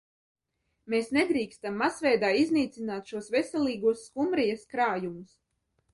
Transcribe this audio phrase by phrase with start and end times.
[0.93, 5.41] Mēs nedrīkstam masveidā iznīcināt šos veselīgos skumbrijas krājumus.